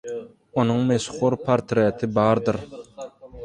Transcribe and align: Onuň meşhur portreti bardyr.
Onuň 0.61 0.81
meşhur 0.91 1.33
portreti 1.45 2.07
bardyr. 2.15 2.57